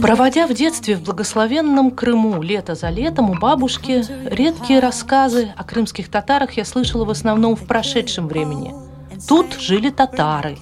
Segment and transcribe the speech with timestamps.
[0.00, 6.08] Проводя в детстве в благословенном Крыму лето за летом у бабушки, редкие рассказы о крымских
[6.08, 8.74] татарах я слышала в основном в прошедшем времени.
[9.28, 10.56] Тут жили татары.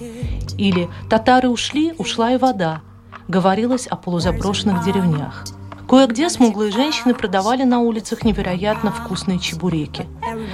[0.57, 2.81] Или «татары ушли, ушла и вода».
[3.27, 5.45] Говорилось о полузаброшенных деревнях.
[5.87, 10.05] Кое-где смуглые женщины продавали на улицах невероятно вкусные чебуреки.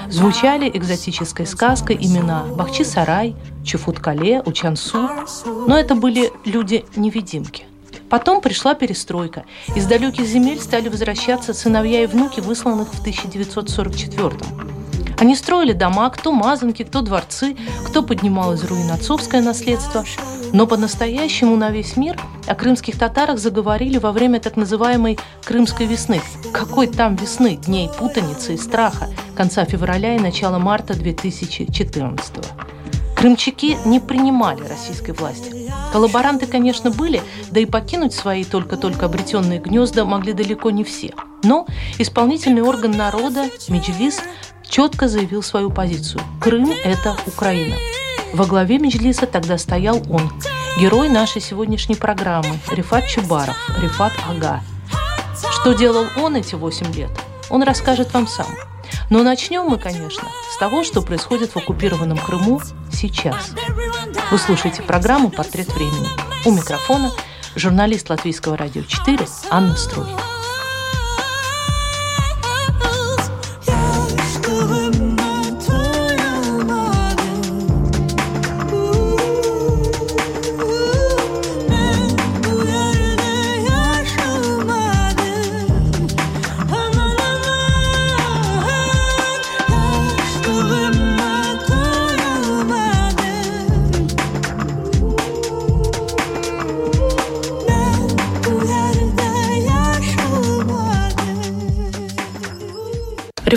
[0.10, 5.10] Звучали экзотической сказкой имена Бахчи-Сарай, Чуфут-Кале, Учансу.
[5.68, 7.66] Но это были люди-невидимки.
[8.14, 9.44] Потом пришла перестройка.
[9.76, 14.30] Из далеких земель стали возвращаться сыновья и внуки, высланных в 1944
[15.18, 20.06] Они строили дома, кто мазанки, кто дворцы, кто поднимал из руин отцовское наследство.
[20.52, 26.22] Но по-настоящему на весь мир о крымских татарах заговорили во время так называемой «Крымской весны».
[26.52, 27.56] Какой там весны?
[27.66, 32.48] Дней путаницы и страха конца февраля и начала марта 2014 года.
[33.16, 35.63] Крымчаки не принимали российской власти.
[35.94, 41.14] Коллаборанты, конечно, были, да и покинуть свои только-только обретенные гнезда могли далеко не все.
[41.44, 41.68] Но
[42.00, 44.20] исполнительный орган народа, Меджлис,
[44.68, 46.24] четко заявил свою позицию.
[46.42, 47.76] Крым– это Украина.
[48.34, 50.32] Во главе Меджлиса тогда стоял он,
[50.80, 54.62] герой нашей сегодняшней программы, Рифат Чубаров, Рифат Ага.
[55.52, 57.12] Что делал он эти восемь лет,
[57.52, 58.48] он расскажет вам сам–
[59.10, 63.52] но начнем мы, конечно, с того, что происходит в оккупированном Крыму сейчас.
[64.32, 66.10] Вы слушаете программу «Портрет времени».
[66.46, 67.12] У микрофона
[67.56, 69.20] журналист Латвийского радио 4
[69.50, 70.33] Анна Струйка.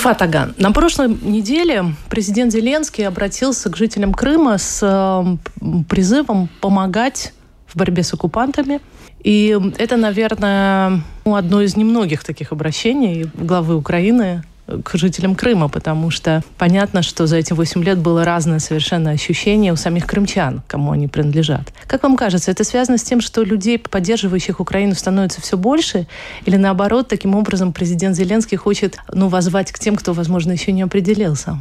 [0.06, 7.32] Рифат Аган, на прошлой неделе президент Зеленский обратился к жителям Крыма с э, призывом помогать
[7.66, 8.80] в борьбе с оккупантами.
[9.24, 16.10] И это, наверное, ну, одно из немногих таких обращений главы Украины к жителям Крыма, потому
[16.10, 20.92] что понятно, что за эти 8 лет было разное совершенно ощущение у самих крымчан, кому
[20.92, 21.72] они принадлежат.
[21.86, 26.06] Как вам кажется, это связано с тем, что людей, поддерживающих Украину, становится все больше?
[26.44, 30.82] Или наоборот, таким образом президент Зеленский хочет ну, возвать к тем, кто, возможно, еще не
[30.82, 31.58] определился?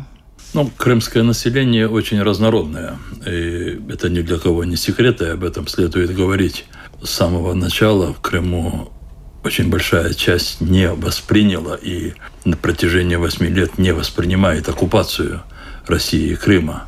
[0.53, 2.97] Ну, крымское население очень разнородное.
[3.25, 6.66] И это ни для кого не секрет, и об этом следует говорить.
[7.03, 8.89] С самого начала в Крыму
[9.45, 12.13] очень большая часть не восприняла и
[12.45, 15.44] на протяжении восьми лет не воспринимает оккупацию
[15.85, 16.85] России и Крыма.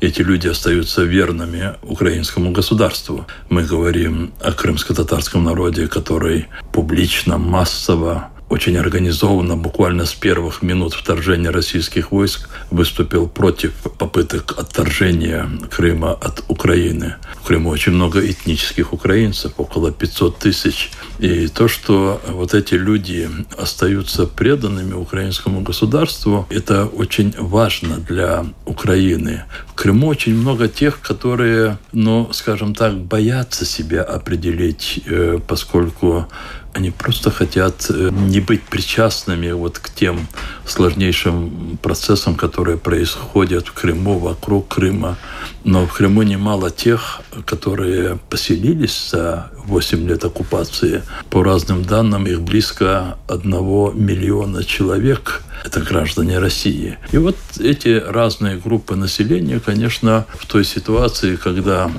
[0.00, 3.26] Эти люди остаются верными украинскому государству.
[3.48, 11.50] Мы говорим о крымско-татарском народе, который публично, массово очень организованно, буквально с первых минут вторжения
[11.50, 17.14] российских войск, выступил против попыток отторжения Крыма от Украины.
[17.42, 20.90] В Крыму очень много этнических украинцев, около 500 тысяч.
[21.20, 29.44] И то, что вот эти люди остаются преданными украинскому государству, это очень важно для Украины.
[29.68, 36.26] В Крыму очень много тех, которые, ну, скажем так, боятся себя определить, э, поскольку
[36.72, 40.28] они просто хотят э, не быть причастными вот к тем
[40.66, 45.16] сложнейшим процессам, которые происходят в Крыму, вокруг Крыма.
[45.64, 51.02] Но в Крыму немало тех, которые поселились за 8 лет оккупации.
[51.30, 56.98] По разным данным, их близко одного миллиона человек– это граждане России.
[57.12, 61.90] И вот эти разные группы населения, конечно, в той ситуации, когда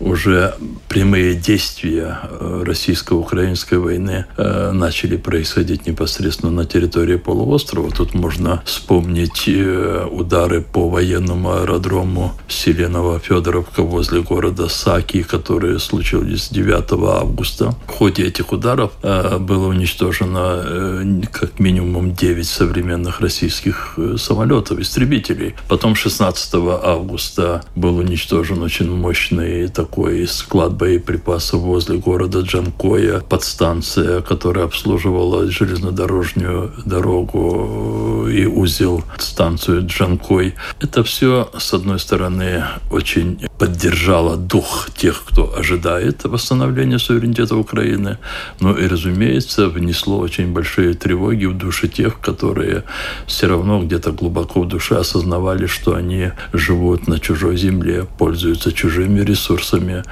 [0.00, 0.54] уже
[0.88, 9.44] прямые действия э, российско-украинской войны э, начали происходить непосредственно на территории полуострова, тут можно вспомнить
[9.46, 17.74] э, удары по военному аэродрому Селенова-Федоровка возле города Саки, которые случились 9 августа.
[17.86, 25.54] В ходе этих ударов было уничтожено как минимум 9 современных российских э, самолетов, истребителей.
[25.68, 34.64] Потом 16 августа был уничтожен очень мощный такой склад боеприпасов возле города Джанкоя, подстанция, которая
[34.66, 40.54] обслуживала железнодорожную дорогу и узел станцию Джанкой.
[40.80, 48.18] Это все, с одной стороны, очень поддержало дух тех, кто ожидает восстановления суверенитета Украины,
[48.60, 52.84] но и, разумеется, внесло очень большие тревоги в души тех, которые
[53.26, 59.20] все равно где-то глубоко в душе осознавали, что они живут на чужой земле, пользуются чужими
[59.20, 60.02] ресурсами.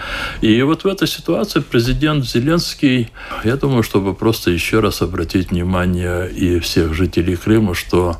[0.40, 3.10] И вот в этой ситуации президент Зеленский,
[3.44, 8.16] я думаю, чтобы просто еще раз обратить внимание и всех жителей Крыма, что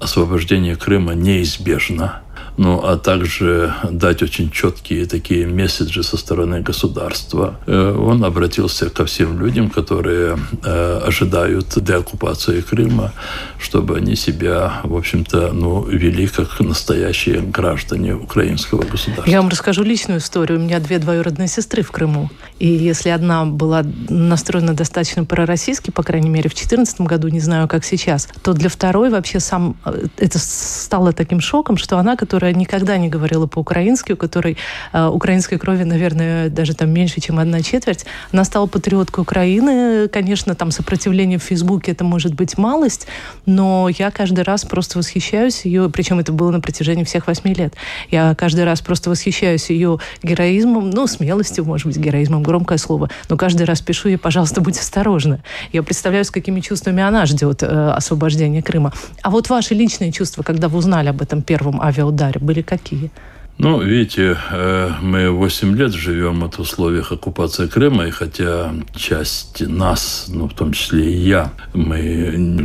[0.00, 2.22] освобождение Крыма неизбежно
[2.56, 7.58] ну, а также дать очень четкие такие месседжи со стороны государства.
[7.66, 13.12] Э, он обратился ко всем людям, которые э, ожидают деоккупации Крыма,
[13.58, 19.30] чтобы они себя, в общем-то, ну, вели как настоящие граждане украинского государства.
[19.30, 20.58] Я вам расскажу личную историю.
[20.58, 22.30] У меня две двоюродные сестры в Крыму.
[22.58, 27.66] И если одна была настроена достаточно пророссийски, по крайней мере, в 2014 году, не знаю,
[27.66, 32.41] как сейчас, то для второй вообще сам э, это стало таким шоком, что она, которая
[32.42, 34.56] которая никогда не говорила по-украински, у которой
[34.92, 38.04] э, украинской крови, наверное, даже там меньше, чем одна четверть.
[38.32, 40.08] Она стала патриоткой Украины.
[40.08, 43.06] Конечно, там сопротивление в Фейсбуке это может быть малость,
[43.46, 47.74] но я каждый раз просто восхищаюсь ее, причем это было на протяжении всех восьми лет.
[48.10, 53.36] Я каждый раз просто восхищаюсь ее героизмом, ну, смелостью, может быть, героизмом, громкое слово, но
[53.36, 55.44] каждый раз пишу ей, пожалуйста, будь осторожна.
[55.72, 58.92] Я представляю, с какими чувствами она ждет э, освобождения Крыма.
[59.22, 63.10] А вот ваши личные чувства, когда вы узнали об этом первом авиаударе, ударе были какие?
[63.58, 70.26] Ну, видите, э, мы 8 лет живем в условиях оккупации Крыма, и хотя часть нас,
[70.28, 71.98] ну, в том числе и я, мы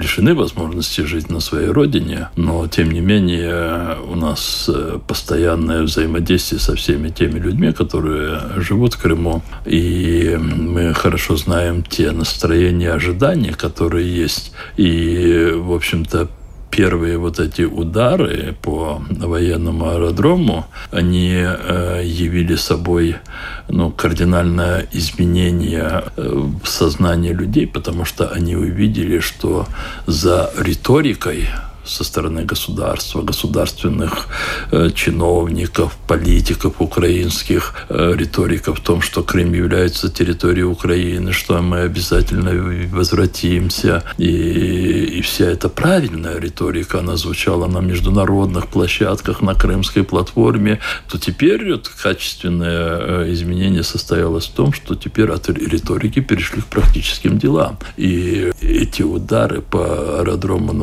[0.01, 6.59] лишены возможности жить на своей родине, но, тем не менее, у нас э, постоянное взаимодействие
[6.59, 13.53] со всеми теми людьми, которые живут в Крыму, и мы хорошо знаем те настроения, ожидания,
[13.53, 16.29] которые есть, и, в общем-то,
[16.69, 23.15] первые вот эти удары по военному аэродрому, они э, явили собой
[23.67, 29.67] ну, кардинальное изменение э, в сознании людей, потому что они увидели, что
[30.05, 31.47] за риторикой
[31.88, 34.28] со стороны государства, государственных
[34.72, 41.81] э, чиновников, политиков украинских, э, риторика в том, что Крым является территорией Украины, что мы
[41.81, 42.51] обязательно
[42.92, 44.04] возвратимся.
[44.18, 44.30] И,
[45.18, 50.80] и вся эта правильная риторика, она звучала на международных площадках, на крымской платформе,
[51.10, 56.66] то теперь вот, качественное э, изменение состоялось в том, что теперь от риторики перешли к
[56.66, 57.78] практическим делам.
[57.98, 60.74] И эти удары по аэродрому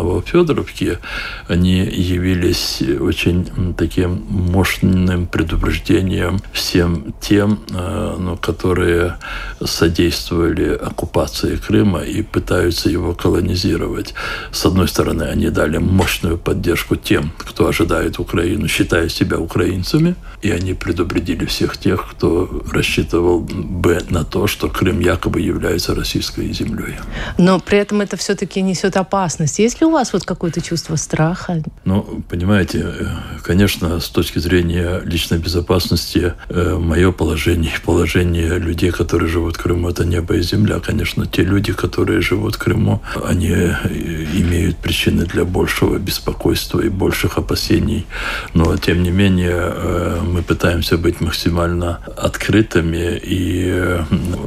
[1.49, 9.17] Они явились очень таким мощным предупреждением всем тем, э, ну, которые
[9.65, 14.15] содействовали оккупации Крыма и пытаются его колонизировать.
[14.53, 20.51] С одной стороны, они дали мощную поддержку тем, кто ожидает Украину, считая себя украинцами, и
[20.51, 26.97] они предупредили всех тех, кто рассчитывал бы на то, что Крым якобы является российской землей.
[27.39, 29.59] Но при этом это все-таки несет опасность.
[29.59, 31.63] Есть ли у вас вот какое-то чувство чувство страха?
[31.85, 33.07] Ну, понимаете, э,
[33.43, 39.89] конечно, с точки зрения личной безопасности, э, мое положение положение людей, которые живут в Крыму,
[39.89, 40.81] это небо и земля.
[40.81, 43.75] Конечно, те люди, которые живут в Крыму, они э,
[44.41, 48.05] имеют причины для большего беспокойства и больших опасений.
[48.55, 49.73] Но, тем не менее,
[50.33, 53.99] мы пытаемся быть максимально открытыми и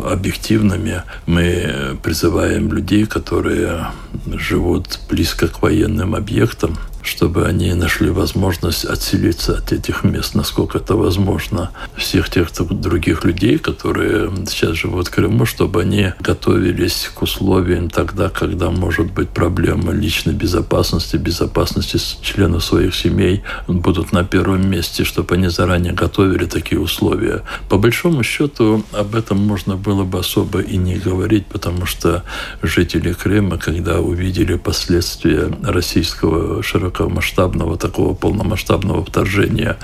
[0.05, 1.01] объективными.
[1.25, 3.87] Мы призываем людей, которые
[4.25, 10.95] живут близко к военным объектам, чтобы они нашли возможность отселиться от этих мест, насколько это
[10.95, 11.71] возможно.
[11.95, 18.29] Всех тех других людей, которые сейчас живут в Крыму, чтобы они готовились к условиям тогда,
[18.29, 25.35] когда может быть проблема личной безопасности, безопасности членов своих семей будут на первом месте, чтобы
[25.35, 27.43] они заранее готовили такие условия.
[27.69, 32.23] По большому счету об этом можно было бы особо и не говорить, потому что
[32.61, 39.77] жители Крыма, когда увидели последствия российского широко широкомасштабного, такого полномасштабного вторжения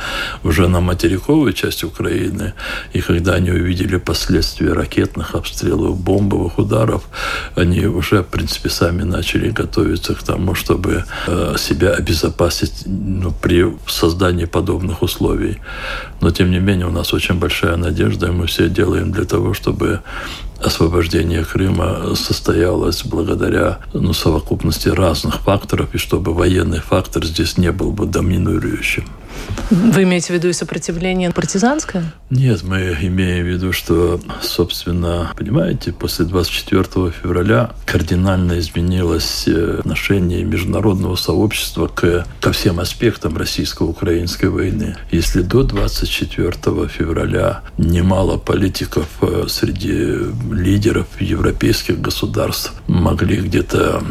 [0.43, 2.53] уже на материковую часть Украины.
[2.93, 7.03] И когда они увидели последствия ракетных обстрелов, бомбовых ударов,
[7.55, 13.65] они уже, в принципе, сами начали готовиться к тому, чтобы э, себя обезопасить ну, при
[13.87, 15.57] создании подобных условий.
[16.21, 19.53] Но, тем не менее, у нас очень большая надежда, и мы все делаем для того,
[19.53, 19.99] чтобы
[20.63, 27.91] освобождение Крыма состоялось благодаря ну, совокупности разных факторов, и чтобы военный фактор здесь не был
[27.91, 29.05] бы доминирующим.
[29.69, 32.13] Вы имеете в виду и сопротивление партизанское?
[32.29, 40.43] Нет, мы имеем в виду, что, собственно, понимаете, после 24 февраля кардинально изменилось э, отношение
[40.43, 44.95] международного сообщества к, ко всем аспектам российско-украинской войны.
[45.11, 46.53] Если до 24
[46.87, 50.17] февраля немало политиков э, среди
[50.51, 54.03] лидеров европейских государств могли где-то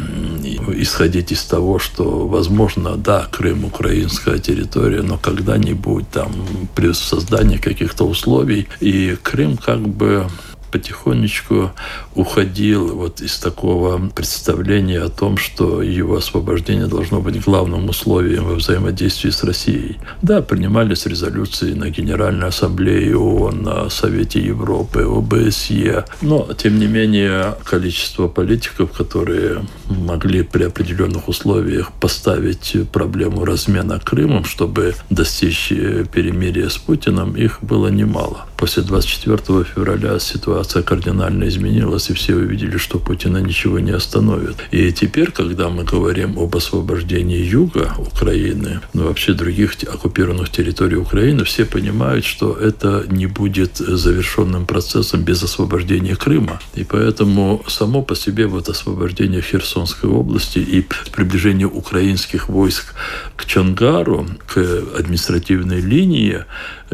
[0.75, 6.33] исходить из того, что, возможно, да, Крым украинская территория, но когда-нибудь там
[6.75, 8.67] при создании каких-то условий.
[8.81, 10.27] И Крым как бы
[10.71, 11.73] потихонечку
[12.15, 18.55] уходил вот из такого представления о том, что его освобождение должно быть главным условием во
[18.55, 19.99] взаимодействии с Россией.
[20.21, 27.55] Да, принимались резолюции на Генеральной Ассамблее ООН, на Совете Европы, ОБСЕ, но, тем не менее,
[27.65, 36.79] количество политиков, которые могли при определенных условиях поставить проблему размена Крымом, чтобы достичь перемирия с
[36.79, 38.47] Путиным, их было немало.
[38.57, 44.57] После 24 февраля ситуация кардинально изменилась, и все увидели, что Путина ничего не остановит.
[44.71, 51.45] И теперь, когда мы говорим об освобождении юга Украины, ну вообще других оккупированных территорий Украины,
[51.45, 56.61] все понимают, что это не будет завершенным процессом без освобождения Крыма.
[56.75, 62.95] И поэтому само по себе вот освобождение Херсонской области и приближение украинских войск
[63.37, 64.59] к Чангару, к
[64.99, 66.45] административной линии,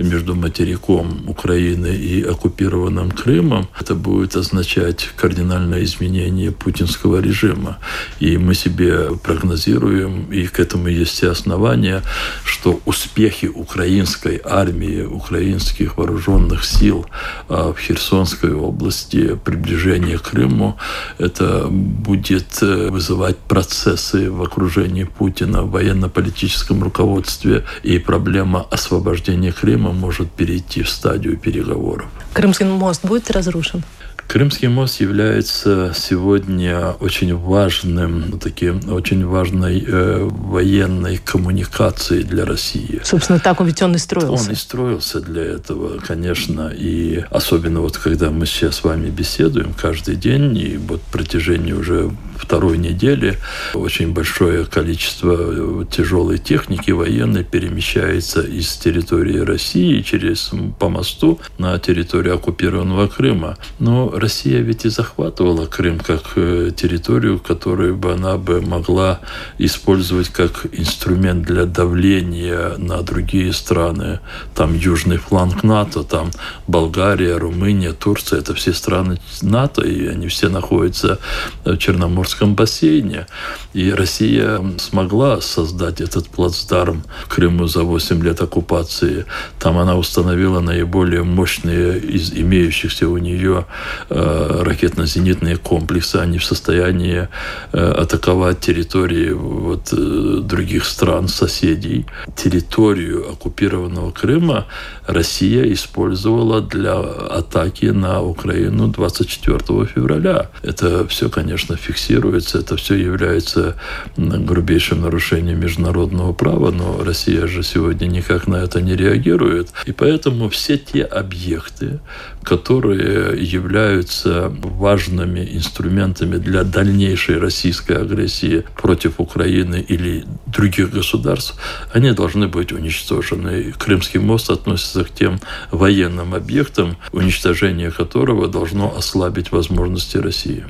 [0.03, 7.79] между материком Украины и оккупированным Крымом, это будет означать кардинальное изменение путинского режима.
[8.21, 12.03] И мы себе прогнозируем, и к этому есть все основания,
[12.45, 17.07] что успехи украинской армии, украинских вооруженных сил
[17.49, 20.77] а, в Херсонской области, приближение к Крыму,
[21.19, 29.88] это будет э, вызывать процессы в окружении Путина, в военно-политическом руководстве и проблема освобождения Крыма
[29.89, 32.07] Крыма может перейти в стадию переговоров.
[32.35, 33.83] Крымский мост будет разрушен?
[34.27, 43.01] Крымский мост является сегодня очень важным, таким, очень важной э, военной коммуникацией для России.
[43.03, 44.45] Собственно, так он ведь он и строился.
[44.45, 46.69] Он и строился для этого, конечно.
[46.69, 51.73] И особенно вот когда мы сейчас с вами беседуем каждый день, и вот в протяжении
[51.73, 53.39] уже второй недели
[53.75, 61.79] очень большое количество э, тяжелой техники военной перемещается из территории России через по мосту на
[61.79, 63.57] территорию оккупированного Крыма.
[63.79, 69.21] Но Россия ведь и захватывала Крым как э, территорию, которую бы она бы могла
[69.59, 74.21] использовать как инструмент для давления на другие страны.
[74.55, 76.31] Там южный фланг НАТО, там
[76.67, 81.19] Болгария, Румыния, Турция, это все страны НАТО, и они все находятся
[81.65, 83.27] в Черноморском Черноморском бассейне.
[83.75, 89.25] И Россия смогла создать этот плацдарм Крыму за 8 лет оккупации.
[89.59, 93.65] Там она установила наиболее мощные из имеющихся у нее
[94.11, 96.17] э, ракетно-зенитные комплексы.
[96.17, 97.29] Они в состоянии
[97.73, 102.07] э, атаковать территории вот, э, других стран, соседей.
[102.37, 104.67] Территорию оккупированного Крыма
[105.07, 110.51] Россия использовала для атаки на Украину 24 февраля.
[110.63, 112.59] Это все, конечно, фиксируется фиксируется.
[112.59, 113.77] Это все является
[114.17, 119.69] грубейшим нарушением международного права, но Россия же сегодня никак на это не реагирует.
[119.87, 122.01] И поэтому все те объекты,
[122.43, 131.55] которые являются важными инструментами для дальнейшей российской агрессии против Украины или других государств,
[131.93, 133.73] они должны быть уничтожены.
[133.79, 135.39] Крымский мост относится к тем
[135.71, 140.65] военным объектам, уничтожение которого должно ослабить возможности России.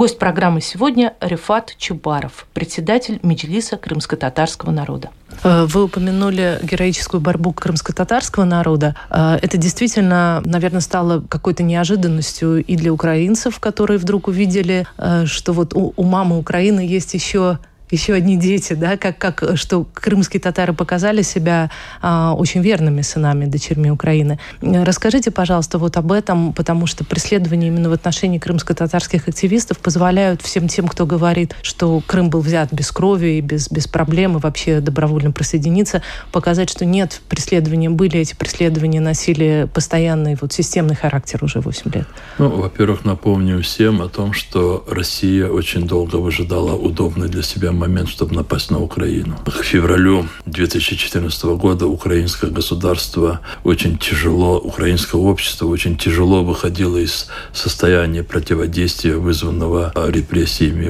[0.00, 5.10] Гость программы сегодня Рифат Чубаров, председатель Меджлиса крымско-татарского народа.
[5.44, 8.96] Э, вы упомянули героическую борьбу крымско-татарского народа.
[9.10, 15.52] Э, это действительно, наверное, стало какой-то неожиданностью и для украинцев, которые вдруг увидели, э, что
[15.52, 17.58] вот у, у мамы Украины есть еще
[17.90, 21.70] еще одни дети, да, как, как что крымские татары показали себя
[22.02, 24.38] а, очень верными сынами, дочерьми Украины.
[24.60, 30.68] Расскажите, пожалуйста, вот об этом, потому что преследования именно в отношении крымско-татарских активистов позволяют всем
[30.68, 34.80] тем, кто говорит, что Крым был взят без крови и без, без проблем, и вообще
[34.80, 41.60] добровольно присоединиться, показать, что нет, преследования были, эти преследования носили постоянный вот системный характер уже
[41.60, 42.06] 8 лет.
[42.38, 48.08] Ну, во-первых, напомню всем о том, что Россия очень долго выжидала удобный для себя момент,
[48.08, 49.38] чтобы напасть на Украину.
[49.46, 58.22] К февралю 2014 года украинское государство очень тяжело, украинское общество очень тяжело выходило из состояния
[58.22, 60.84] противодействия, вызванного репрессиями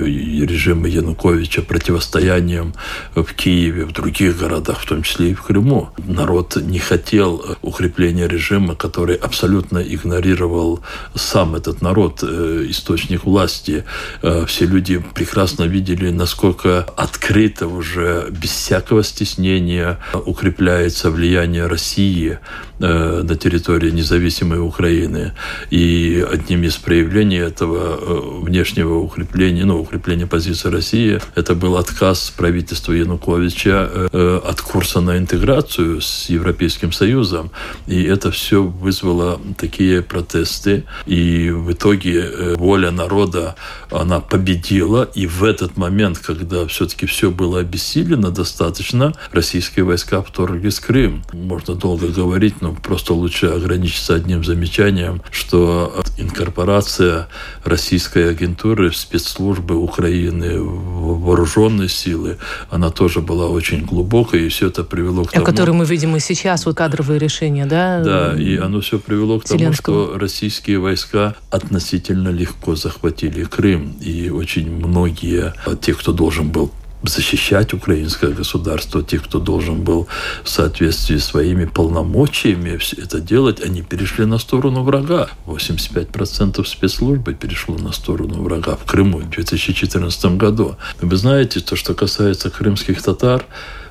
[0.45, 2.75] режима Януковича, противостоянием
[3.15, 5.91] в Киеве, в других городах, в том числе и в Крыму.
[5.99, 10.81] Народ не хотел укрепления режима, который абсолютно игнорировал
[11.15, 13.85] сам этот народ, э, источник власти.
[14.23, 22.39] Э, все люди прекрасно видели, насколько открыто уже, без всякого стеснения укрепляется влияние России
[22.83, 25.33] Э, на территории независимой Украины.
[25.69, 32.33] И одним из проявлений этого э, внешнего укрепления, ну, укрепления позиции России, это был отказ
[32.35, 37.51] правительства Януковича э, от курса на интеграцию с Европейским Союзом.
[37.87, 40.85] И это все вызвало такие протесты.
[41.05, 43.57] И в итоге воля народа,
[43.91, 45.03] она победила.
[45.15, 51.23] И в этот момент, когда все-таки все было обессилено достаточно, российские войска вторглись в Крым.
[51.33, 57.29] Можно долго говорить, но просто лучше ограничиться одним замечанием, что инкорпорация
[57.65, 62.39] российской агентуры спецслужбы Украины, вооруженные силы,
[62.71, 65.45] она тоже была очень глубокой, и все это привело к тому...
[65.45, 68.03] О которой мы видим и сейчас, вот кадровые решения, да?
[68.03, 74.31] Да, и оно все привело к тому, что российские войска относительно легко захватили Крым, и
[74.31, 76.60] очень многие, те, кто должен был
[77.03, 80.07] защищать украинское государство, тех, кто должен был
[80.45, 85.29] в соответствии с своими полномочиями все это делать, они перешли на сторону врага.
[85.47, 90.77] 85% спецслужбы перешло на сторону врага в Крыму в 2014 году.
[91.01, 93.47] Вы знаете, то, что касается крымских татар,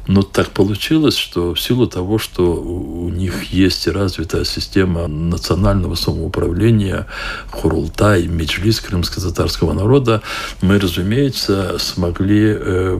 [0.07, 7.07] но так получилось, что в силу того, что у них есть развитая система национального самоуправления,
[7.51, 10.21] Хурултай, Меджлис крымско-татарского народа,
[10.61, 12.99] мы, разумеется, смогли э,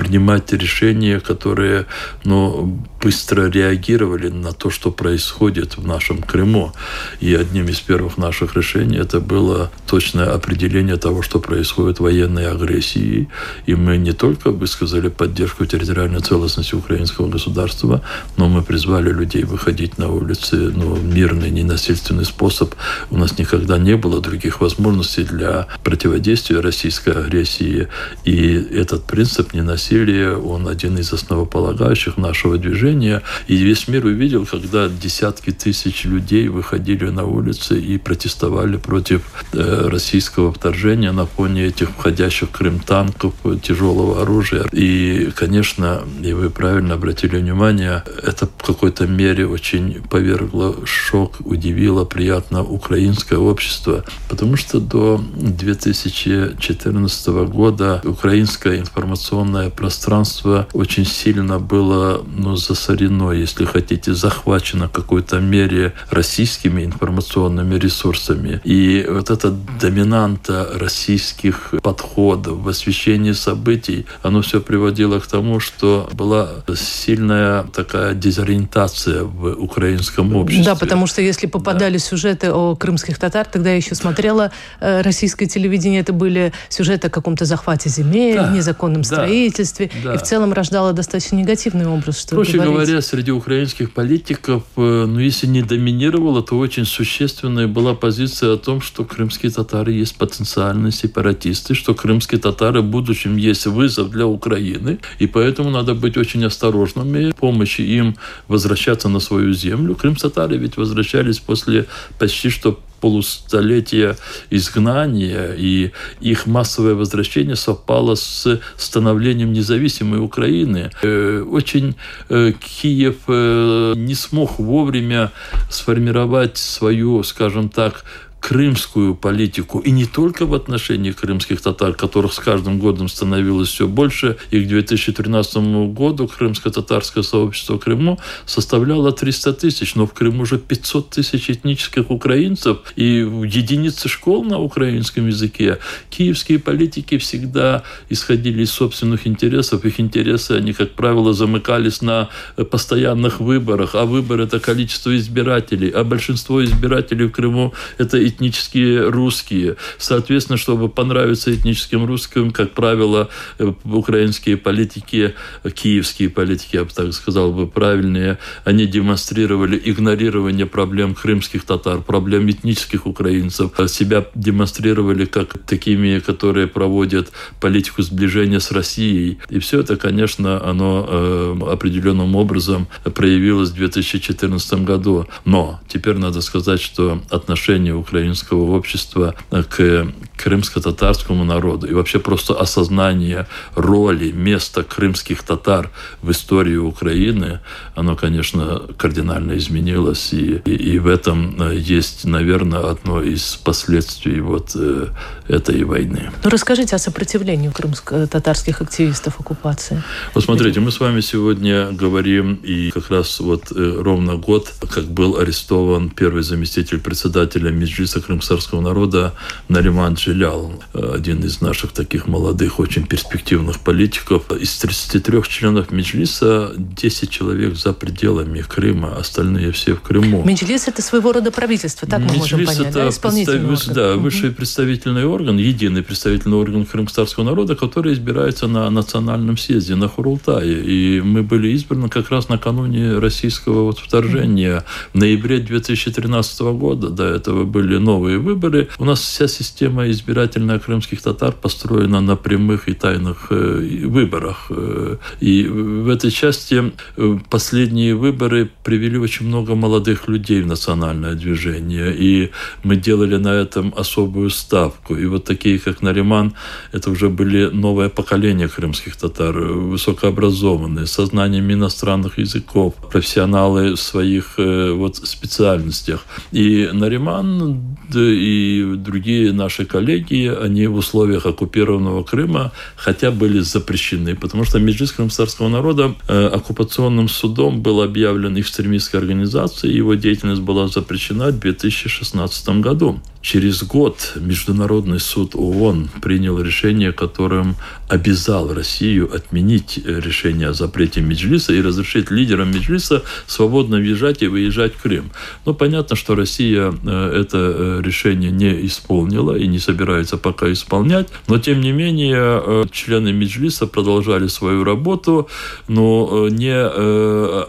[0.00, 1.84] принимать решения, которые
[2.24, 6.72] ну, быстро реагировали на то, что происходит в нашем Крыму.
[7.20, 13.28] И одним из первых наших решений это было точное определение того, что происходит военной агрессии.
[13.66, 18.00] И мы не только высказали поддержку территориальной целостности украинского государства,
[18.38, 22.74] но мы призвали людей выходить на улицы ну, мирный, ненасильственный способ.
[23.10, 27.88] У нас никогда не было других возможностей для противодействия российской агрессии.
[28.24, 33.22] И этот принцип ненасильственности насилие, он один из основополагающих нашего движения.
[33.48, 39.22] И весь мир увидел, когда десятки тысяч людей выходили на улицы и протестовали против
[39.52, 44.64] э, российского вторжения на фоне этих входящих в Крым танков, тяжелого оружия.
[44.72, 52.04] И, конечно, и вы правильно обратили внимание, это в какой-то мере очень повергло шок, удивило
[52.04, 62.54] приятно украинское общество, потому что до 2014 года украинская информационная пространство очень сильно было ну,
[62.54, 68.60] засорено, если хотите, захвачено в какой-то мере российскими информационными ресурсами.
[68.62, 76.10] И вот эта доминанта российских подходов в освещении событий, оно все приводило к тому, что
[76.12, 80.64] была сильная такая дезориентация в украинском обществе.
[80.64, 81.98] Да, потому что если попадали да.
[81.98, 87.10] сюжеты о крымских татар, тогда я еще смотрела э, российское телевидение, это были сюжеты о
[87.10, 90.14] каком-то захвате земель, да, незаконном да, строительстве, обществе да.
[90.14, 92.20] и в целом рождала достаточно негативный образ.
[92.20, 97.94] Что Проще говоря, среди украинских политиков, э, ну, если не доминировала, то очень существенная была
[97.94, 103.66] позиция о том, что крымские татары есть потенциальные сепаратисты, что крымские татары в будущем есть
[103.66, 108.16] вызов для Украины, и поэтому надо быть очень осторожными помощи им
[108.48, 109.94] возвращаться на свою землю.
[109.94, 111.86] Крым-татары ведь возвращались после
[112.18, 114.16] почти что полустолетия
[114.50, 120.90] изгнания, и их массовое возвращение совпало с становлением независимой Украины.
[121.02, 121.96] Э, очень
[122.28, 125.32] э, Киев э, не смог вовремя
[125.70, 128.04] сформировать свою, скажем так,
[128.40, 133.86] крымскую политику, и не только в отношении крымских татар, которых с каждым годом становилось все
[133.86, 135.56] больше, и к 2013
[135.92, 142.78] году крымско-татарское сообщество Крыму составляло 300 тысяч, но в Крыму уже 500 тысяч этнических украинцев
[142.96, 145.78] и единицы школ на украинском языке.
[146.08, 152.30] Киевские политики всегда исходили из собственных интересов, их интересы, они, как правило, замыкались на
[152.70, 159.76] постоянных выборах, а выбор– это количество избирателей, а большинство избирателей в Крыму– это этнические русские.
[159.98, 165.34] Соответственно, чтобы понравиться этническим русским, как правило, э, украинские политики,
[165.74, 172.48] киевские политики, я бы так сказал бы правильнее, они демонстрировали игнорирование проблем крымских татар, проблем
[172.50, 179.38] этнических украинцев, себя демонстрировали как такими, которые проводят политику сближения с Россией.
[179.48, 185.26] И все это, конечно, оно э, определенным образом проявилось в 2014 году.
[185.44, 190.06] Но теперь надо сказать, что отношение украинского общества к
[190.36, 195.90] крымско-татарскому народу и вообще просто осознание роли, места крымских татар
[196.22, 197.60] в истории Украины,
[197.94, 200.32] оно, конечно, кардинально изменилось.
[200.32, 205.08] И, и, и в этом э, есть, наверное, одно из последствий вот э,
[205.48, 206.30] этой войны.
[206.44, 210.02] Ну, расскажите о сопротивлении крымско-татарских активистов оккупации.
[210.34, 215.04] Вот смотрите, мы с вами сегодня говорим, и как раз вот э, ровно год, как
[215.04, 219.34] был арестован первый заместитель председателя Меджлиса крымсарского народа
[219.68, 224.50] Нариман Джилял, один из наших таких молодых, очень перспективных политиков.
[224.50, 230.42] Из 33 членов Меджлиса 10 человек за пределами Крыма, остальные все в Крыму.
[230.44, 233.08] Меджлис– это своего рода правительство, так мы можем понять, это да?
[233.10, 233.90] Исполнительный представ...
[233.90, 234.02] орган.
[234.02, 237.10] Да, высший представительный орган, единый представительный орган крымского
[237.44, 240.82] народа, который избирается на национальном съезде, на Хурултае.
[240.82, 244.84] И мы были избраны как раз накануне российского вот вторжения.
[245.12, 248.88] В ноябре 2013 года до этого были новые выборы.
[248.98, 254.66] У нас вся система избирательная крымских татар построена на прямых и тайных э, выборах.
[254.70, 261.34] Э, и в этой части э, последние выборы привели очень много молодых людей в национальное
[261.34, 262.14] движение.
[262.16, 262.50] И
[262.82, 265.16] мы делали на этом особую ставку.
[265.16, 266.54] И вот такие, как Нариман,
[266.92, 274.54] это уже были новое поколение крымских татар, высокообразованные, со знаниями иностранных языков, профессионалы в своих
[274.56, 276.24] вот специальностях.
[276.52, 284.64] И Нариман и другие наши коллеги, они в условиях оккупированного Крыма хотя были запрещены, потому
[284.64, 291.48] что Меджлис крымского народа э, оккупационным судом был объявлен экстремистской организацией, его деятельность была запрещена
[291.48, 293.20] в 2016 году.
[293.42, 297.76] Через год Международный суд ООН принял решение, которым
[298.10, 304.94] обязал Россию отменить решение о запрете Меджлиса и разрешить лидерам Меджлиса свободно въезжать и выезжать
[304.94, 305.30] в Крым.
[305.64, 311.28] Но понятно, что Россия э, это э, решение не исполнила и не собирается пока исполнять.
[311.46, 315.48] Но, тем не менее, э, члены Меджлиса продолжали свою работу,
[315.86, 316.74] но не,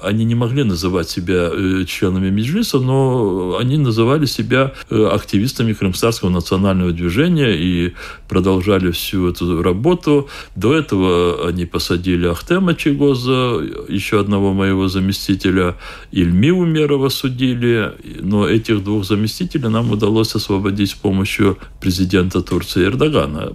[0.07, 1.51] они не могли называть себя
[1.85, 7.93] членами Меджлиса, но они называли себя активистами Крымстарского национального движения и
[8.27, 10.29] продолжали всю эту работу.
[10.55, 15.77] До этого они посадили Ахтема Чегоза, еще одного моего заместителя,
[16.11, 23.53] Ильми Умерова судили, но этих двух заместителей нам удалось освободить с помощью президента Турции Эрдогана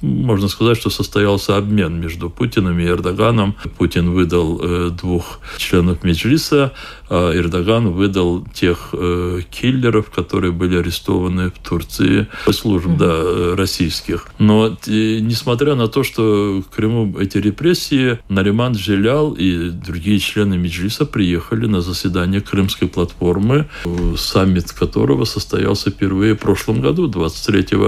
[0.00, 3.56] можно сказать, что состоялся обмен между Путиным и Эрдоганом.
[3.78, 6.72] Путин выдал э, двух членов Меджлиса,
[7.08, 13.52] а Эрдоган выдал тех э, киллеров, которые были арестованы в Турции служб mm-hmm.
[13.52, 14.28] да, российских.
[14.38, 20.58] Но э, несмотря на то, что в Крыму эти репрессии, Нариман Джилял и другие члены
[20.58, 23.68] Меджлиса приехали на заседание Крымской платформы,
[24.16, 27.78] саммит которого состоялся впервые в прошлом году, 23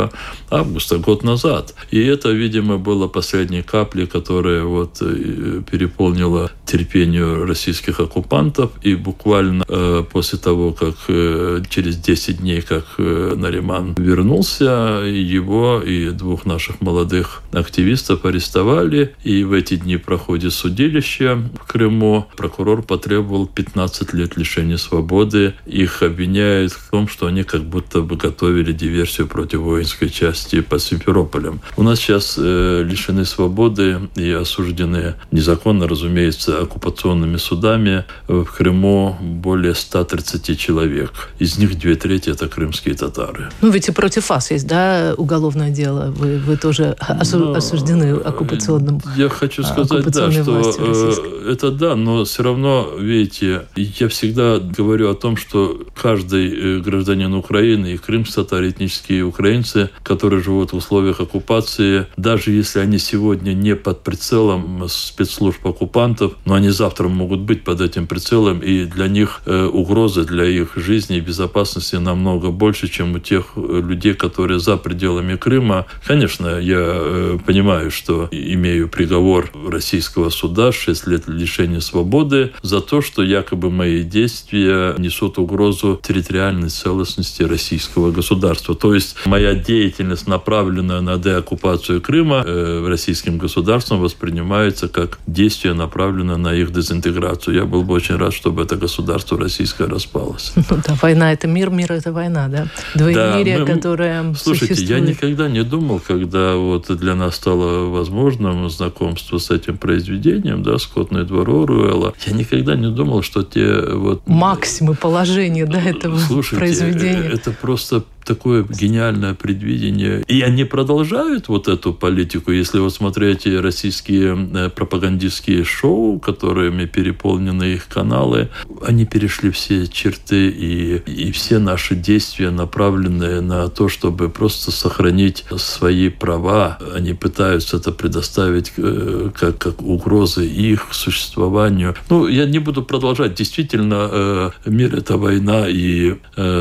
[0.51, 1.75] августа, год назад.
[1.90, 9.65] И это, видимо, было последней каплей, которая вот э, переполнила терпению российских оккупантов и буквально
[9.69, 16.45] э, после того, как э, через 10 дней, как э, Нариман вернулся, его и двух
[16.47, 19.15] наших молодых активистов арестовали.
[19.25, 22.27] И в эти дни проходит судилище в Крыму.
[22.37, 25.55] Прокурор потребовал 15 лет лишения свободы.
[25.67, 30.83] Их обвиняют в том, что они как будто бы готовили диверсию против воинской части под
[30.83, 31.61] Симферополем.
[31.77, 39.74] У нас сейчас э, лишены свободы и осуждены незаконно, разумеется, оккупационными судами в Крыму более
[39.74, 41.31] 130 человек.
[41.38, 43.51] Из них две трети– это крымские татары.
[43.61, 46.11] Ну, ведь и против вас есть, да, уголовное дело?
[46.11, 51.96] Вы, вы тоже осу- но, осуждены оккупационным Я хочу сказать, да, что э, это да,
[51.96, 57.96] но все равно, видите, я всегда говорю о том, что каждый э, гражданин Украины и
[57.96, 63.75] крымские татары, этнические украинцы, которые живут в условиях оккупации, информации, даже если они сегодня не
[63.75, 69.43] под прицелом спецслужб оккупантов, но они завтра могут быть под этим прицелом, и для них
[69.47, 74.61] э, угрозы для их жизни и безопасности намного больше, чем у тех э, людей, которые
[74.61, 75.87] за пределами Крыма.
[76.07, 83.03] Конечно, я э, понимаю, что имею приговор российского суда 6 лет лишения свободы за то,
[83.03, 88.75] что якобы мои действия несут угрозу территориальной целостности российского государства.
[88.75, 96.37] То есть моя деятельность, направленная на деоккупацию Крыма э, российским государством, воспринимается как действие, направленное
[96.37, 97.54] на их дезинтеграцию.
[97.57, 100.52] Я был бы очень рад, чтобы это государство российское распалось.
[100.57, 102.68] Ну да, война– это мир, мир– это война, да?
[102.94, 105.02] Двоемирие, да, мы, которое Слушайте, существует.
[105.02, 110.78] я никогда не думал, когда вот для нас стало возможным знакомство с этим произведением, да,
[110.78, 114.26] «Скотный двор Оруэлла», я никогда не думал, что те вот...
[114.26, 117.31] Максимы положения, да, этого Слушайте, произведения.
[117.33, 120.23] это просто такое гениальное предвидение.
[120.29, 122.53] И они продолжают вот эту политику.
[122.53, 128.51] Если вы смотрите российские э, пропагандистские шоу, которыми переполнены их каналы,
[128.87, 135.47] они перешли все черты и, и все наши действия направлены на то, чтобы просто сохранить
[135.57, 136.79] свои права.
[136.95, 141.95] Они пытаются это предоставить э, как, как угрозы их существованию.
[142.11, 143.35] Ну, я не буду продолжать.
[143.35, 146.17] Действительно, э, мир– это война, и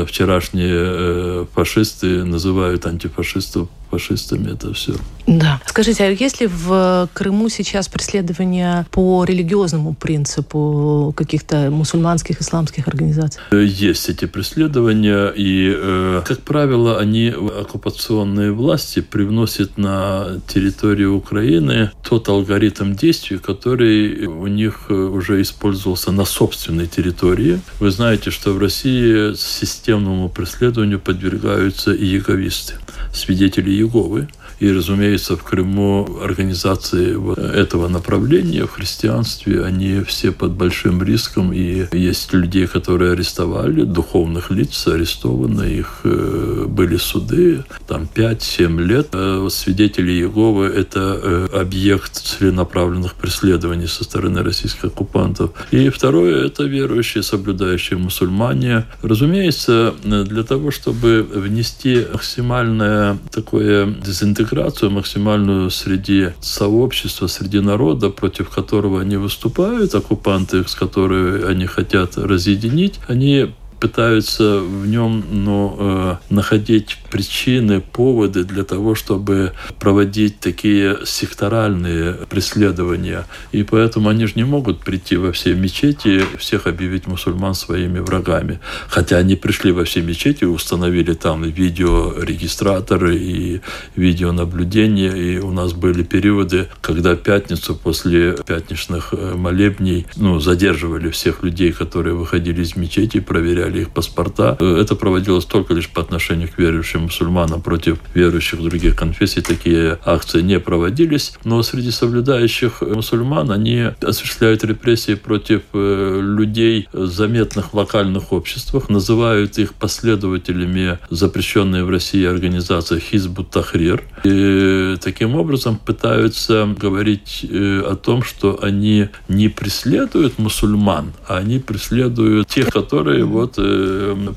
[0.06, 4.94] вчерашние фашисты называют антифашистов фашистами это все.
[5.28, 5.60] Да.
[5.66, 13.40] Скажите, а есть ли в Крыму сейчас преследования по религиозному принципу каких-то мусульманских, исламских организаций?
[13.52, 22.28] Есть эти преследования, и, э, как правило, они, оккупационные власти, привносят на территорию Украины тот
[22.28, 27.60] алгоритм действий, который у них э, уже использовался на собственной территории.
[27.80, 32.74] Вы знаете, что в России системному преследованию подвергаются и яговисты,
[33.12, 34.28] свидетели Иеговы.
[34.60, 37.16] И, разумеется, в Крыму организации
[37.54, 41.52] этого направления в христианстве, они все под большим риском.
[41.52, 49.08] И есть людей, которые арестовали, духовных лиц арестованы, их э, были суды, там 5-7 лет.
[49.12, 55.50] Э, свидетели Иеговы– это э, объект целенаправленных преследований со стороны российских оккупантов.
[55.70, 58.86] И второе– это верующие, соблюдающие мусульмане.
[59.02, 68.48] Разумеется, для того, чтобы внести максимальное такое дезинтеграцию интеграцию максимальную среди сообщества, среди народа, против
[68.48, 76.16] которого они выступают, оккупанты, с которыми они хотят разъединить, они пытаются в нем ну, э,
[76.30, 83.26] находить причины, поводы для того, чтобы проводить такие секторальные преследования.
[83.52, 88.60] И поэтому они же не могут прийти во все мечети, всех объявить мусульман своими врагами.
[88.88, 93.60] Хотя они пришли во все мечети, установили там видеорегистраторы и
[93.96, 95.34] видеонаблюдение.
[95.34, 101.72] И у нас были периоды, когда пятницу после пятничных э, молебней ну, задерживали всех людей,
[101.72, 104.56] которые выходили из мечети, проверяли проверяли их паспорта.
[104.60, 109.40] Это проводилось только лишь по отношению к верующим мусульманам против верующих других конфессий.
[109.40, 111.34] Такие акции не проводились.
[111.44, 119.58] Но среди соблюдающих мусульман они осуществляют репрессии против э, людей, заметных в локальных обществах, называют
[119.58, 124.02] их последователями запрещенной в России организации Хизбут Тахрир.
[124.24, 131.58] И таким образом пытаются говорить э, о том, что они не преследуют мусульман, а они
[131.58, 133.57] преследуют тех, которые вот Э,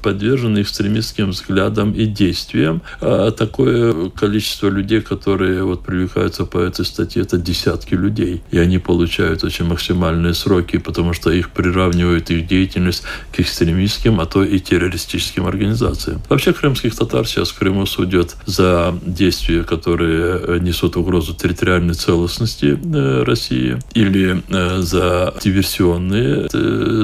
[0.01, 2.81] подвержены экстремистским взглядам и действиям.
[2.99, 8.41] А такое количество людей, которые вот привлекаются по этой статье, это десятки людей.
[8.51, 13.03] И они получают очень максимальные сроки, потому что их приравнивают их деятельность
[13.35, 16.21] к экстремистским, а то и террористическим организациям.
[16.29, 23.23] Вообще крымских татар сейчас в Крыму судят за действия, которые несут угрозу территориальной целостности э,
[23.23, 26.47] России или э, за диверсионные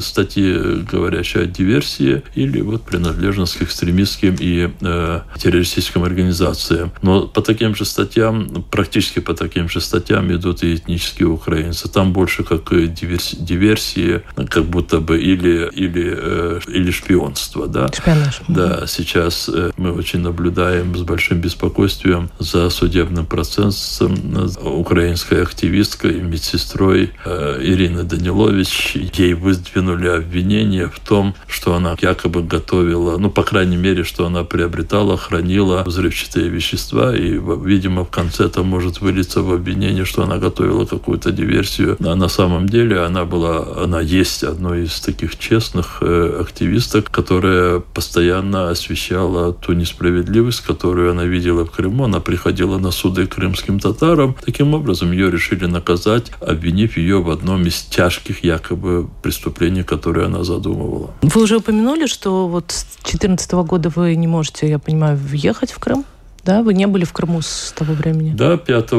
[0.01, 6.91] статьи, говорящие о диверсии, России или вот принадлежность к экстремистским и э, террористическим организациям.
[7.02, 11.89] Но по таким же статьям, практически по таким же статьям идут и этнические украинцы.
[11.89, 17.67] Там больше как диверсии, диверсии как будто бы или, или, э, или шпионство.
[17.67, 17.88] Да?
[17.88, 18.41] Шпионаж.
[18.48, 24.17] Да, сейчас э, мы очень наблюдаем с большим беспокойствием за судебным процессом
[24.63, 28.96] украинской активисткой, медсестрой э, Ирины Данилович.
[29.13, 34.44] Ей выдвинули обвинение в том, что она якобы готовила, ну, по крайней мере, что она
[34.44, 40.38] приобретала, хранила взрывчатые вещества, и, видимо, в конце это может вылиться в обвинение, что она
[40.38, 41.98] готовила какую-то диверсию.
[42.00, 47.80] А на самом деле она была, она есть одной из таких честных э, активисток, которая
[47.80, 52.06] постоянно освещала ту несправедливость, которую она видела в Крыму.
[52.06, 54.36] Она приходила на суды крымским татарам.
[54.46, 60.44] Таким образом, ее решили наказать, обвинив ее в одном из тяжких якобы преступлений, которые она
[60.44, 61.12] задумывала.
[61.22, 65.80] Вы уже упомянули, что вот с 2014 года вы не можете, я понимаю, въехать в
[65.80, 66.06] Крым?
[66.47, 68.34] Да, вы не были в Крыму с того времени?
[68.34, 68.91] Да, 5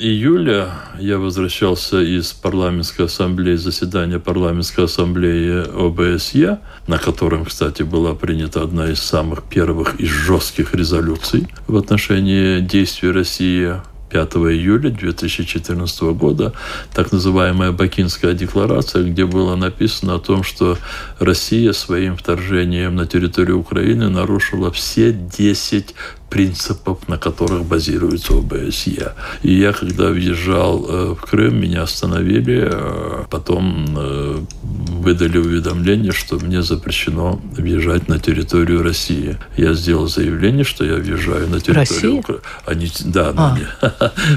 [0.00, 6.58] июля я возвращался из парламентской ассамблеи, заседания парламентской ассамблеи ОБСЕ,
[6.88, 13.12] на котором, кстати, была принята одна из самых первых и жестких резолюций в отношении действий
[13.12, 13.74] России
[14.12, 16.52] 5 июля 2014 года,
[16.92, 20.76] так называемая Бакинская декларация, где было написано о том, что
[21.18, 25.94] Россия своим вторжением на территорию Украины нарушила все 10
[26.32, 29.12] принципов, на которых базируется ОБСЕ.
[29.42, 36.36] И я, когда въезжал э, в Крым, меня остановили, э, потом э, выдали уведомление, что
[36.36, 39.36] мне запрещено въезжать на территорию России.
[39.58, 42.42] Я сделал заявление, что я въезжаю на территорию Украины.
[42.64, 43.52] Они, да, а.
[43.52, 43.66] они,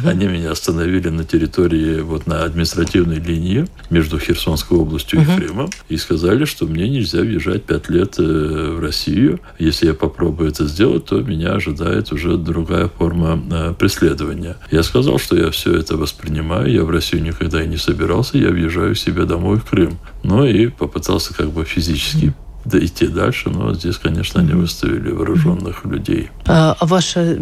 [0.10, 5.96] они меня остановили на территории, вот на административной линии между Херсонской областью и Крымом и
[5.96, 9.40] сказали, что мне нельзя въезжать пять лет в Россию.
[9.60, 14.58] Если я попробую это сделать, то меня ожидает ожидает уже другая форма э, преследования.
[14.72, 18.50] Я сказал, что я все это воспринимаю, я в Россию никогда и не собирался, я
[18.50, 19.98] въезжаю к себе домой в Крым.
[20.24, 22.34] Ну и попытался как бы физически
[22.66, 26.32] да, идти дальше, но здесь, конечно, они выставили вооруженных людей.
[26.48, 27.40] А, а ваши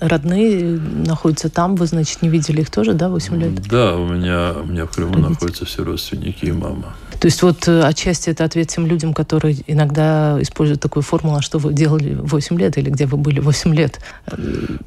[0.00, 3.68] родные находятся там, вы, значит, не видели их тоже, да, 8 лет?
[3.68, 5.32] Да, у меня, у меня в Крыму Родители.
[5.32, 6.94] находятся все родственники и мама.
[7.22, 11.40] То есть вот э, отчасти это ответ тем людям, которые иногда используют такую формулу, а
[11.40, 14.00] что вы делали 8 лет или где вы были 8 лет.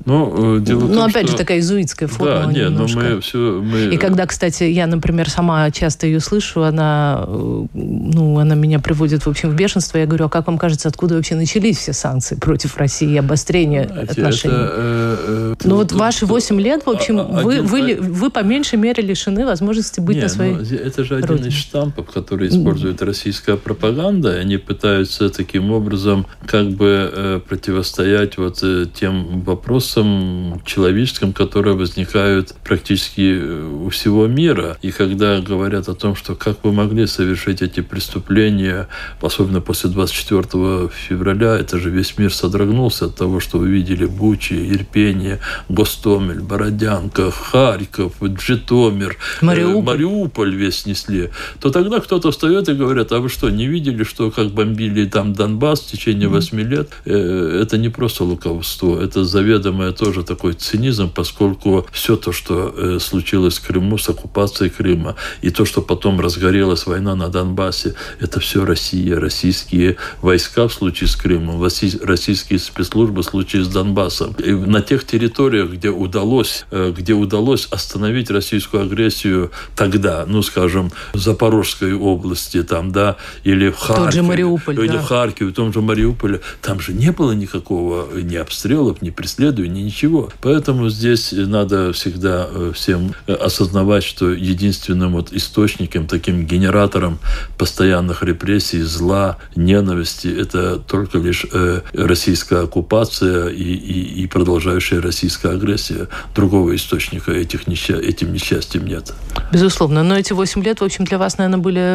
[0.03, 1.31] Ну, э, дело ну том, опять что...
[1.31, 3.61] же, такая изуитская формула Да, нет, но мы все...
[3.63, 3.93] Мы...
[3.93, 9.25] И когда, кстати, я, например, сама часто ее слышу, она, э, ну, она меня приводит,
[9.25, 9.97] в общем, в бешенство.
[9.97, 13.87] Я говорю, а как вам кажется, откуда вообще начались все санкции против России и обострение
[13.87, 14.55] Знаете, отношений?
[14.55, 18.43] Это, э, ну, вот ваши 8 лет, в общем, а, вы, один, вы, вы по
[18.43, 21.47] меньшей мере лишены возможности быть не, на своей ну, Это же один родине.
[21.47, 24.31] из штампов, который использует российская пропаганда.
[24.31, 32.55] Они пытаются таким образом как бы э, противостоять вот э, тем вопросам человеческим, которые возникают
[32.63, 34.75] практически э, у всего мира.
[34.81, 38.87] И когда говорят о том, что как вы могли совершить эти преступления,
[39.21, 44.53] особенно после 24 февраля, это же весь мир содрогнулся от того, что вы видели Бучи,
[44.53, 53.11] Ирпение, Гостомель, Бородянка, Харьков, Житомир, Мариуполь, Мариуполь весь снесли, то тогда кто-то встает и говорят,
[53.11, 56.91] а вы что, не видели, что как бомбили там Донбасс в течение восьми лет?
[57.03, 62.99] Э, это не просто лукавство, это заведомое тоже такой цинизм, поскольку все то, что э,
[63.01, 68.39] случилось в Крыму с оккупацией Крыма, и то, что потом разгорелась война на Донбассе, это
[68.39, 74.35] все Россия, российские войска в случае с Крымом, российские спецслужбы в случае с Донбассом.
[74.35, 80.93] И на тех территориях, где удалось, э, где удалось остановить российскую агрессию тогда, ну, скажем,
[81.13, 84.05] Запорожской области, там, да, или в Харькове.
[84.05, 84.99] Тот же Мариуполь, или да.
[84.99, 86.41] в Харькове, в том же Мариуполе.
[86.61, 90.29] Там же не было никакого ни обстрелов, ни преследований, ни ничего.
[90.41, 97.19] Поэтому здесь надо всегда э, всем э, осознавать, что единственным вот источником, таким генератором
[97.57, 105.53] постоянных репрессий, зла, ненависти, это только лишь э, российская оккупация и, и, и продолжающая российская
[105.53, 106.07] агрессия.
[106.35, 107.93] Другого источника этих несча...
[107.93, 109.13] этим несчастьем нет.
[109.51, 110.03] Безусловно.
[110.03, 111.94] Но эти 8 лет, в общем, для вас, наверное, были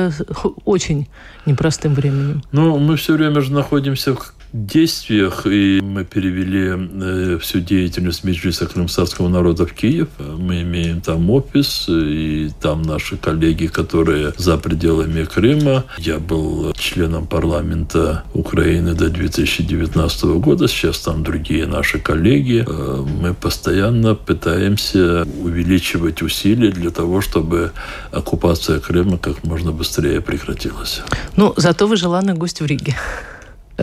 [0.65, 1.09] очень
[1.47, 2.43] непростым временем.
[2.53, 8.67] Ну, мы все время же находимся в действиях, и мы перевели э, всю деятельность Меджлиса
[8.67, 10.09] крымсарского народа в Киев.
[10.19, 15.85] Мы имеем там офис, и там наши коллеги, которые за пределами Крыма.
[15.99, 22.65] Я был членом парламента Украины до 2019 года, сейчас там другие наши коллеги.
[22.67, 27.73] Э, мы постоянно пытаемся увеличивать усилия для того, чтобы
[28.11, 31.03] оккупация Крыма как можно быстрее прекратилась.
[31.37, 32.97] Ну, зато вы желанный гость в Риге.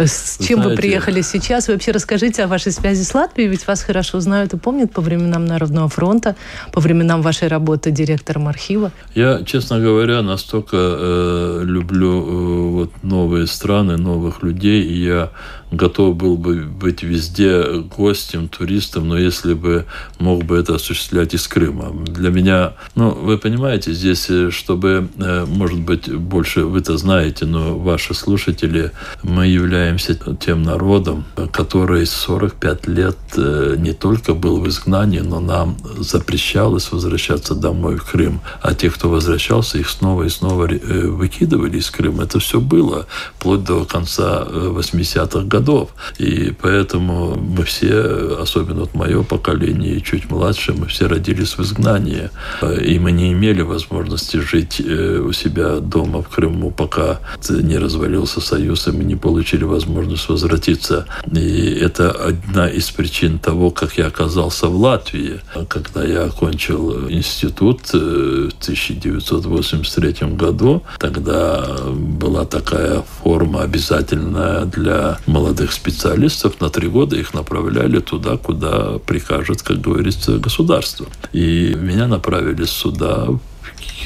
[0.05, 1.67] С чем Знаете, вы приехали сейчас?
[1.67, 5.01] Вы вообще расскажите о вашей связи с Латвией, ведь вас хорошо знают и помнят по
[5.01, 6.35] временам Народного фронта,
[6.71, 8.91] по временам вашей работы директором архива.
[9.15, 15.31] Я, честно говоря, настолько э, люблю э, вот новые страны, новых людей, и я
[15.71, 19.85] готов был бы быть везде гостем, туристом, но если бы
[20.19, 21.91] мог бы это осуществлять из Крыма.
[22.05, 27.45] Для меня, ну, вы понимаете, здесь, э, чтобы, э, может быть, больше вы это знаете,
[27.45, 28.91] но ваши слушатели,
[29.23, 35.77] мы являемся тем народом, который 45 лет э, не только был в изгнании, но нам
[35.97, 38.41] запрещалось возвращаться домой в Крым.
[38.61, 42.23] А те, кто возвращался, их снова и снова выкидывали из Крыма.
[42.23, 43.05] Это все было
[43.37, 45.89] вплоть до конца 80-х годов годов.
[46.19, 51.61] И поэтому мы все, особенно вот мое поколение и чуть младше, мы все родились в
[51.61, 52.29] изгнании.
[52.61, 58.41] И мы не имели возможности жить э, у себя дома в Крыму, пока не развалился
[58.41, 61.05] Союз, и мы не получили возможность возвратиться.
[61.31, 65.39] И это одна из причин того, как я оказался в Латвии.
[65.67, 75.46] Когда я окончил институт э, в 1983 году, тогда была такая форма обязательная для молодых
[75.71, 76.59] специалистов.
[76.61, 81.07] На три года их направляли туда, куда прикажет, как говорится, государство.
[81.33, 83.27] И меня направили сюда,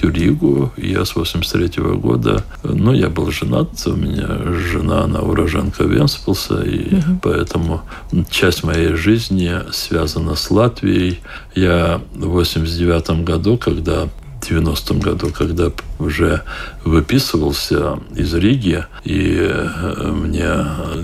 [0.09, 0.71] Ригу.
[0.77, 4.27] Я с 83 -го года, ну, я был женат, у меня
[4.71, 7.19] жена, она уроженка Венспилса, и угу.
[7.21, 7.81] поэтому
[8.29, 11.19] часть моей жизни связана с Латвией.
[11.55, 14.07] Я в 89 году, когда
[14.41, 16.43] 90-м году, когда уже
[16.83, 20.51] выписывался из Риги, и э, мне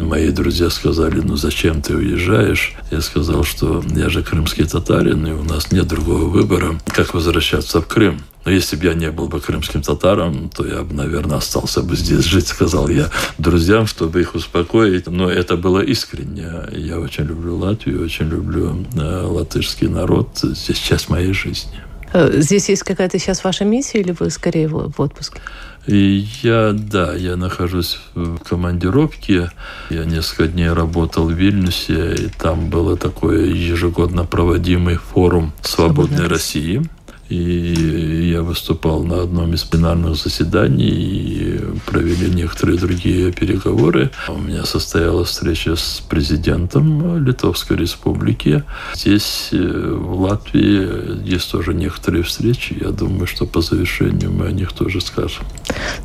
[0.04, 2.74] мои друзья сказали, ну зачем ты уезжаешь?
[2.92, 7.82] Я сказал, что я же крымский татарин, и у нас нет другого выбора, как возвращаться
[7.82, 8.22] в Крым.
[8.48, 11.98] Но если бы я не был бы крымским татаром, то я бы, наверное, остался бы
[11.98, 15.08] здесь жить, сказал я друзьям, чтобы их успокоить.
[15.08, 16.50] Но это было искренне.
[16.72, 20.30] Я очень люблю Латвию, очень люблю э, латышский народ.
[20.42, 21.82] Здесь часть моей жизни.
[22.14, 25.40] Э, здесь есть какая-то сейчас ваша миссия, или вы скорее в отпуске?
[25.88, 29.52] И я, да, я нахожусь в командировке.
[29.90, 36.84] Я несколько дней работал в Вильнюсе, и там был такой ежегодно проводимый форум «Свободной России».
[37.30, 44.12] И я выступал на одном из пленарных заседаний и провели некоторые другие переговоры.
[44.30, 48.64] У меня состоялась встреча с президентом Литовской Республики.
[48.96, 52.78] Здесь, э, в Латвии, есть тоже некоторые встречи.
[52.80, 55.46] Я думаю, что по завершению мы о них тоже скажем.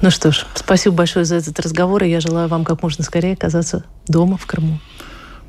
[0.01, 3.35] Ну что ж, спасибо большое за этот разговор, и я желаю вам как можно скорее
[3.35, 4.79] оказаться дома, в Крыму.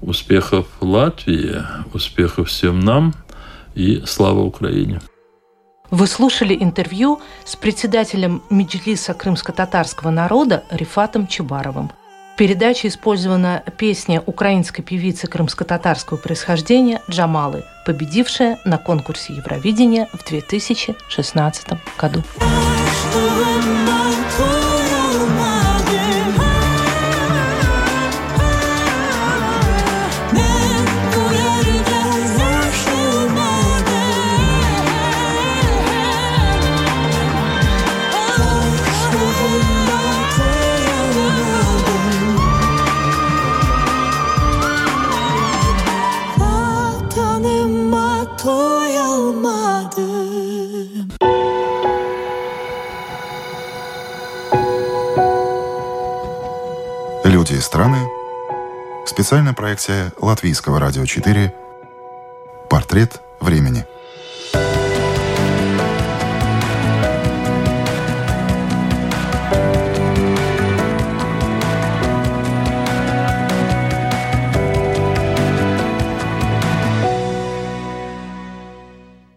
[0.02, 1.64] Успехов Латвии,
[1.94, 3.14] успехов всем нам
[3.74, 5.00] и слава Украине!
[5.94, 11.92] Вы слушали интервью с председателем Меджлиса крымско-татарского народа Рифатом Чебаровым.
[12.34, 21.68] В передаче использована песня украинской певицы крымско-татарского происхождения Джамалы, победившая на конкурсе Евровидения в 2016
[22.00, 22.24] году.
[59.24, 61.56] Специальная проекция Латвийского радио 4.
[62.70, 63.86] Портрет времени.